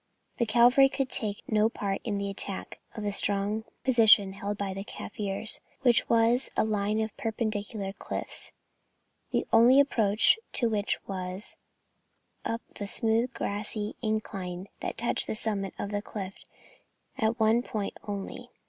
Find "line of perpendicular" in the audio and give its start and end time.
6.63-7.93